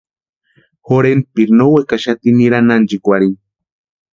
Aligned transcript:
Jorhentpiri 0.91 1.53
no 1.57 1.65
wekaxati 1.73 2.29
nirani 2.37 2.73
ánchikwarhini. 2.77 3.39